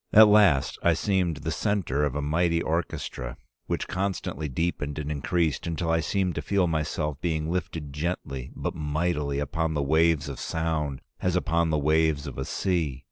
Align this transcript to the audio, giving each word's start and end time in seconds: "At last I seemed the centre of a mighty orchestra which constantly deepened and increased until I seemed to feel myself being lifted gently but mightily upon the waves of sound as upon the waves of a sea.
"At 0.11 0.27
last 0.27 0.79
I 0.81 0.95
seemed 0.95 1.37
the 1.37 1.51
centre 1.51 2.03
of 2.05 2.15
a 2.15 2.23
mighty 2.23 2.59
orchestra 2.59 3.37
which 3.67 3.87
constantly 3.87 4.49
deepened 4.49 4.97
and 4.97 5.11
increased 5.11 5.67
until 5.67 5.91
I 5.91 5.99
seemed 5.99 6.33
to 6.33 6.41
feel 6.41 6.65
myself 6.65 7.21
being 7.21 7.51
lifted 7.51 7.93
gently 7.93 8.49
but 8.55 8.73
mightily 8.73 9.37
upon 9.37 9.75
the 9.75 9.83
waves 9.83 10.27
of 10.27 10.39
sound 10.39 11.01
as 11.19 11.35
upon 11.35 11.69
the 11.69 11.77
waves 11.77 12.25
of 12.25 12.39
a 12.39 12.45
sea. 12.45 12.99